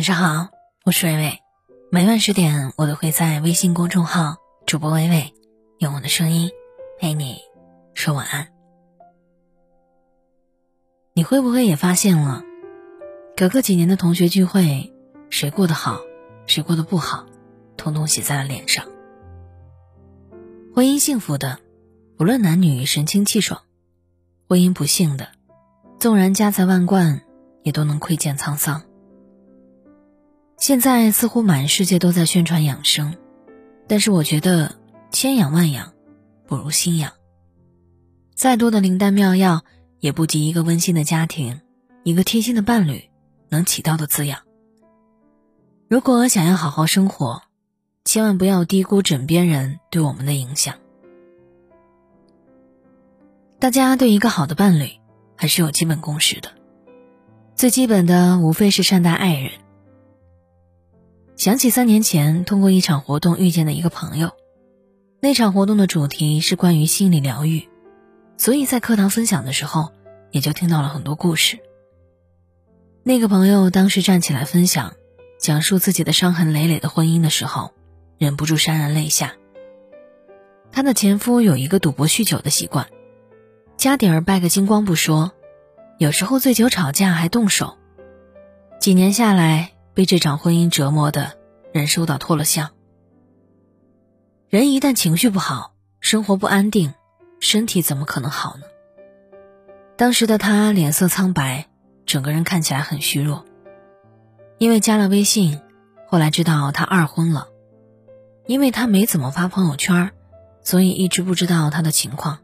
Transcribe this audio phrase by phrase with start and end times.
[0.00, 0.48] 晚上好，
[0.86, 1.42] 我是微微。
[1.90, 5.34] 每晚十点，我都会在微信公众号“主播微微”
[5.76, 6.50] 用我的声音
[6.98, 7.36] 陪你
[7.92, 8.48] 说晚安。
[11.12, 12.42] 你会不会也发现了，
[13.36, 14.90] 隔个几年的同学聚会，
[15.28, 16.00] 谁过得好，
[16.46, 17.26] 谁过得不好，
[17.76, 18.86] 统统写在了脸上。
[20.74, 21.58] 婚姻幸福的，
[22.16, 23.60] 不论男女，神清气爽；
[24.48, 25.28] 婚姻不幸的，
[25.98, 27.20] 纵然家财万贯，
[27.64, 28.84] 也都能窥见沧桑。
[30.60, 33.16] 现在似乎满世界都在宣传养生，
[33.88, 34.76] 但是我觉得
[35.10, 35.94] 千养万养，
[36.46, 37.12] 不如心养。
[38.34, 39.64] 再多的灵丹妙药，
[40.00, 41.62] 也不及一个温馨的家庭，
[42.04, 43.08] 一个贴心的伴侣
[43.48, 44.40] 能起到的滋养。
[45.88, 47.40] 如果想要好好生活，
[48.04, 50.74] 千万不要低估枕边人对我们的影响。
[53.58, 54.90] 大家对一个好的伴侣，
[55.36, 56.50] 还是有基本共识的，
[57.56, 59.52] 最基本的无非是善待爱人。
[61.40, 64.32] 想起三年前通过一场活动遇见的一个朋友，
[65.22, 67.66] 那场活动的主题是关于心理疗愈，
[68.36, 69.90] 所以在课堂分享的时候，
[70.32, 71.58] 也就听到了很多故事。
[73.04, 74.92] 那个朋友当时站起来分享，
[75.38, 77.72] 讲述自己的伤痕累累的婚姻的时候，
[78.18, 79.32] 忍不住潸然泪下。
[80.70, 82.86] 她的前夫有一个赌博酗酒的习惯，
[83.78, 85.32] 家底儿败个精光不说，
[85.96, 87.78] 有时候醉酒吵架还动手，
[88.78, 89.72] 几年下来。
[90.00, 91.36] 被这场婚姻折磨的，
[91.74, 92.70] 忍受到脱了相。
[94.48, 96.94] 人一旦情绪不好，生活不安定，
[97.38, 98.62] 身体怎么可能好呢？
[99.98, 101.68] 当时的他脸色苍白，
[102.06, 103.44] 整个人看起来很虚弱。
[104.56, 105.60] 因为加了微信，
[106.08, 107.48] 后来知道他二婚了。
[108.46, 110.12] 因为他没怎么发朋友圈，
[110.62, 112.38] 所以一直不知道他的情况。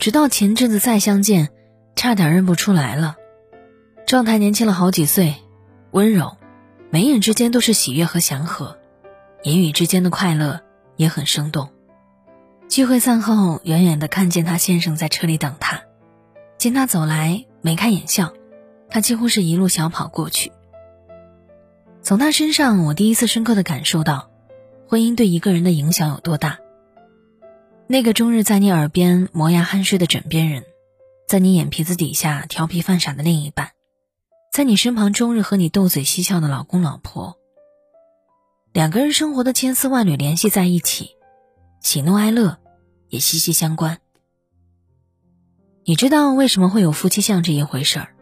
[0.00, 1.50] 直到前阵子再相见，
[1.94, 3.14] 差点认不出来了，
[4.08, 5.36] 状态年轻了好几岁。
[5.96, 6.36] 温柔，
[6.90, 8.76] 眉眼之间都是喜悦和祥和，
[9.42, 10.60] 言语之间的快乐
[10.96, 11.70] 也很生动。
[12.68, 15.84] 聚会散后，远远的看见他先生在车里等他，
[16.58, 18.34] 见他走来，眉开眼笑，
[18.90, 20.52] 他几乎是一路小跑过去。
[22.02, 24.28] 从他身上，我第一次深刻的感受到，
[24.86, 26.58] 婚姻对一个人的影响有多大。
[27.86, 30.64] 那个终日在你耳边磨牙酣睡的枕边人，
[31.26, 33.70] 在你眼皮子底下调皮犯傻的另一半。
[34.56, 37.36] 在你身旁终日和你斗嘴嬉笑的老公老婆，
[38.72, 41.10] 两个人生活的千丝万缕联系在一起，
[41.82, 42.56] 喜怒哀乐
[43.10, 43.98] 也息息相关。
[45.84, 48.14] 你知道为什么会有夫妻相这一回事儿？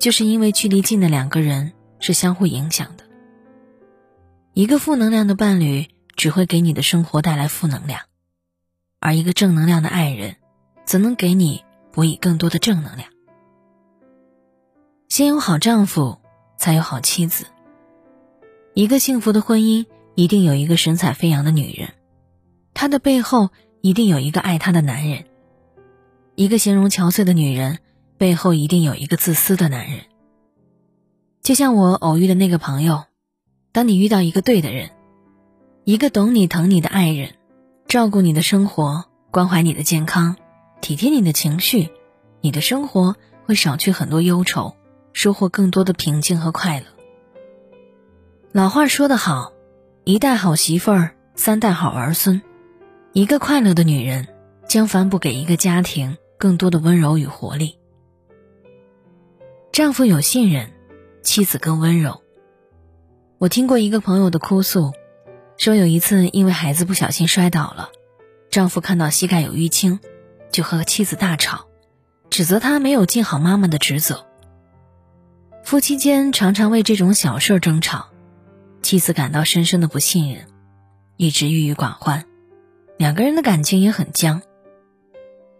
[0.00, 3.04] 就是因为距离近的两个人是相互影响的。
[4.52, 5.86] 一个负能量的伴侣
[6.16, 8.00] 只会给你的生活带来负能量，
[8.98, 10.38] 而一个正能量的爱人，
[10.84, 13.10] 则能给你补以更多的正能量。
[15.16, 16.18] 先有好丈夫，
[16.58, 17.46] 才有好妻子。
[18.74, 21.94] 一个幸福的婚姻，一定有一个神采飞扬的女人，
[22.74, 23.48] 她的背后
[23.80, 25.24] 一定有一个爱她的男人。
[26.34, 27.78] 一个形容憔悴的女人，
[28.18, 30.00] 背后一定有一个自私的男人。
[31.42, 33.04] 就像我偶遇的那个朋友，
[33.72, 34.90] 当你遇到一个对的人，
[35.84, 37.36] 一个懂你、疼你的爱人，
[37.88, 40.36] 照顾你的生活，关怀你的健康，
[40.82, 41.88] 体贴你的情绪，
[42.42, 43.16] 你的生活
[43.46, 44.76] 会少去很多忧愁。
[45.16, 46.84] 收获更多的平静和快乐。
[48.52, 49.54] 老话说得好，
[50.04, 52.42] 一代好媳妇儿，三代好儿孙。
[53.14, 54.28] 一个快乐的女人，
[54.68, 57.78] 将反哺给一个家庭更多的温柔与活力。
[59.72, 60.70] 丈夫有信任，
[61.22, 62.20] 妻子更温柔。
[63.38, 64.92] 我听过一个朋友的哭诉，
[65.56, 67.88] 说有一次因为孩子不小心摔倒了，
[68.50, 69.98] 丈夫看到膝盖有淤青，
[70.52, 71.68] 就和妻子大吵，
[72.28, 74.26] 指责他没有尽好妈妈的职责。
[75.66, 78.06] 夫妻间常常为这种小事争吵，
[78.82, 80.46] 妻子感到深深的不信任，
[81.16, 82.24] 一直郁郁寡欢，
[82.96, 84.42] 两个人的感情也很僵。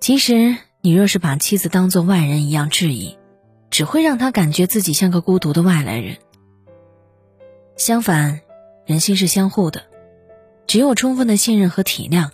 [0.00, 3.18] 其实，你若是把妻子当做外人一样质疑，
[3.68, 6.16] 只会让她感觉自己像个孤独的外来人。
[7.76, 8.40] 相反，
[8.86, 9.82] 人心是相互的，
[10.66, 12.30] 只有充分的信任和体谅，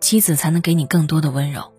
[0.00, 1.74] 妻子才能给你更多的温柔。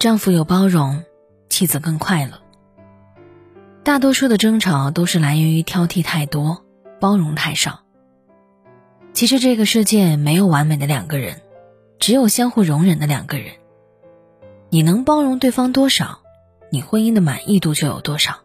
[0.00, 1.04] 丈夫有包容，
[1.48, 2.40] 妻子更快乐。
[3.82, 6.64] 大多数的争吵都是来源于挑剔太多，
[7.00, 7.80] 包容太少。
[9.14, 11.40] 其实这个世界没有完美的两个人，
[11.98, 13.54] 只有相互容忍的两个人。
[14.68, 16.20] 你能包容对方多少，
[16.70, 18.40] 你婚姻的满意度就有多少。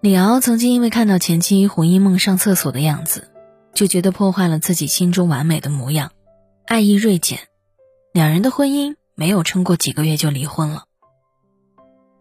[0.00, 3.28] 李敖曾经因为看到前妻胡因梦上厕所的样子，
[3.74, 6.12] 就觉得破坏了自己心中完美的模样，
[6.66, 7.40] 爱意锐减，
[8.12, 10.84] 两人的婚姻没有撑过几个月就离婚了。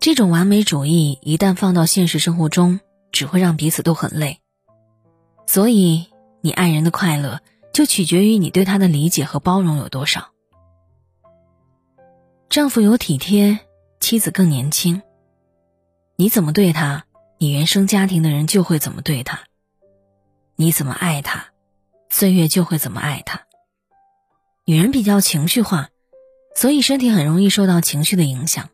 [0.02, 2.80] 这种完美主义一旦放到现实生活中，
[3.12, 4.40] 只会让彼此都很累。
[5.46, 6.08] 所以，
[6.42, 7.40] 你爱人的快乐
[7.72, 10.32] 就取决于你对他的理解和包容有多少。
[12.50, 13.60] 丈夫有体贴，
[14.00, 15.04] 妻子更年轻。
[16.16, 17.06] 你怎么对他，
[17.38, 19.42] 你原生家庭的人就会怎么对他。
[20.56, 21.52] 你怎么爱他，
[22.10, 23.42] 岁月就会怎么爱他。
[24.66, 25.90] 女人比较情绪化，
[26.56, 28.70] 所以身体很容易受到情绪的影响。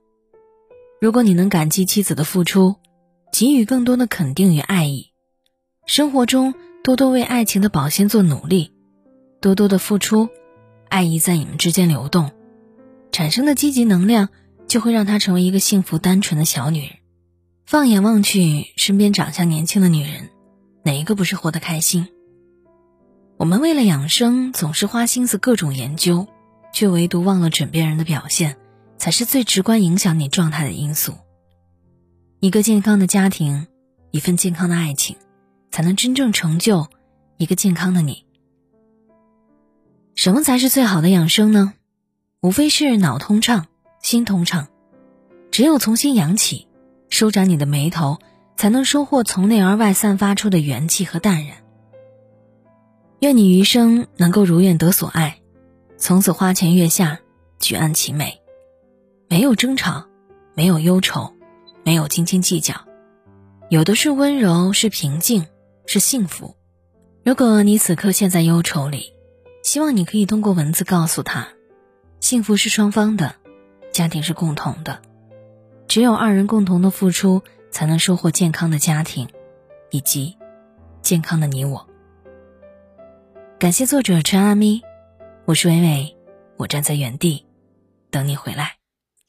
[1.00, 2.76] 如果你能感激妻子的付出，
[3.32, 5.12] 给予更多的肯定与爱意，
[5.86, 8.72] 生活中多多为爱情的保鲜做努力，
[9.40, 10.28] 多多的付出，
[10.90, 12.32] 爱意在你们之间流动。
[13.12, 14.30] 产生的积极能量
[14.68, 16.90] 就会让她成为一个幸福单纯的小女人。
[17.68, 20.30] 放眼望去，身边长相年轻的女人，
[20.84, 22.08] 哪一个不是活得开心？
[23.38, 26.26] 我们为了养生，总是花心思各种研究，
[26.74, 28.58] 却唯独忘了枕边人的表现，
[29.08, 31.14] 才是最直观影响你状态的因素。
[32.42, 33.68] 一个健康的家庭，
[34.12, 35.16] 一份健康的爱情，
[35.72, 36.90] 才能真正成就
[37.38, 38.26] 一个健康的你。
[40.14, 41.74] 什么才是最好的养生呢？
[42.42, 43.68] 无非是脑通畅，
[44.02, 44.68] 心通畅。
[45.52, 46.68] 只有从心养起，
[47.10, 48.20] 舒展你的眉头，
[48.58, 51.56] 才能收获从内而外散发出的元气和淡然。
[53.22, 55.40] 愿你余生能够如愿得所爱，
[55.96, 57.22] 从此花前月下，
[57.58, 58.42] 举案齐眉，
[59.30, 60.06] 没有争吵，
[60.54, 61.34] 没有忧愁，
[61.84, 62.76] 没有斤斤计较，
[63.70, 65.48] 有的是温柔，是平静，
[65.86, 66.56] 是幸福。
[67.26, 69.14] 如果你此刻陷在忧愁里，
[69.64, 71.50] 希望你可以通过文字告诉他。
[72.22, 73.36] 幸福是双方的，
[73.92, 75.02] 家庭是共同的，
[75.90, 79.28] 只有二人共同的付出，才能收获健康的家庭，
[79.92, 80.38] 以及
[81.02, 81.86] 健康的你我。
[83.60, 84.84] 感谢作者陈阿咪，
[85.44, 86.18] 我是伟伟，
[86.56, 87.46] 我站在原地
[88.10, 88.77] 等你回来。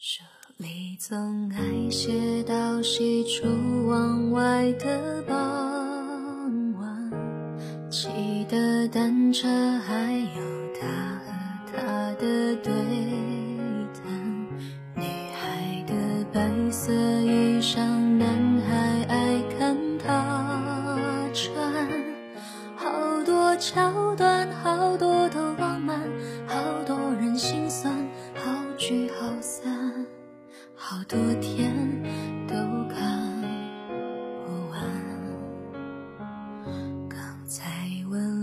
[0.01, 0.23] 手
[0.59, 3.49] 里总爱写到喜出
[3.89, 8.09] 望外的傍晚，骑
[8.49, 9.49] 的单车
[9.81, 10.41] 还有
[10.81, 11.33] 他和。
[11.73, 12.73] 他的对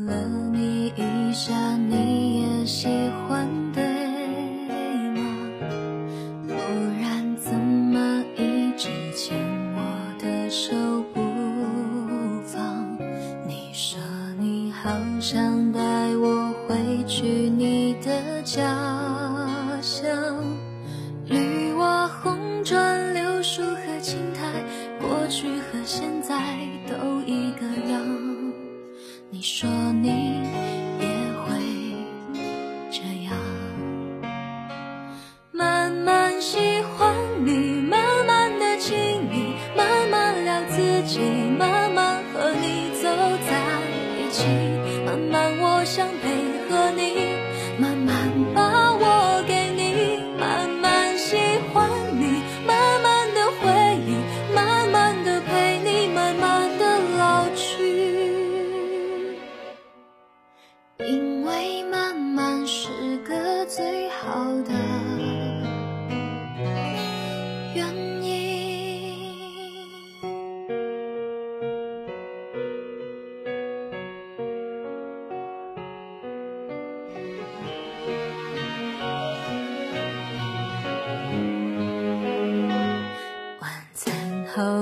[0.05, 2.65] 了你一下，你也。
[2.65, 2.94] 喜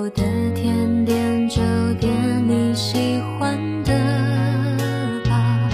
[0.04, 0.22] 我的
[0.54, 1.62] 甜点，就
[1.94, 2.12] 点
[2.46, 3.94] 你喜欢的
[5.24, 5.70] 吧。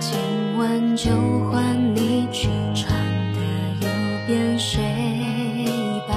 [0.00, 0.18] 今
[0.56, 1.10] 晚就
[1.50, 2.96] 换你去床
[3.34, 3.40] 的
[3.82, 3.88] 右
[4.26, 4.80] 边睡
[6.08, 6.16] 吧。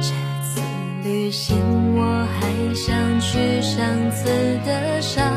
[0.00, 0.08] 这
[0.42, 0.60] 次
[1.04, 1.56] 旅行
[1.96, 4.28] 我还想去上次
[4.66, 5.30] 的沙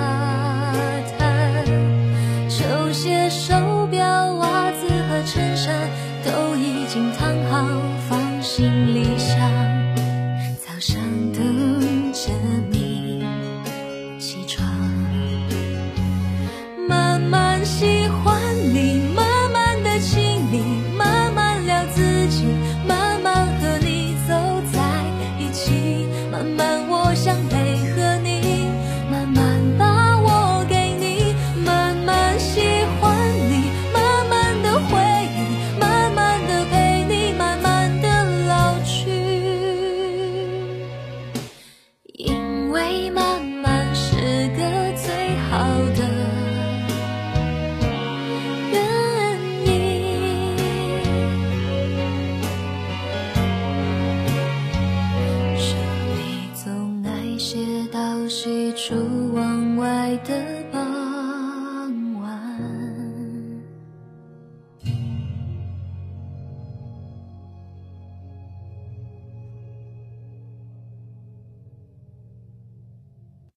[58.81, 60.50] 到西出望外的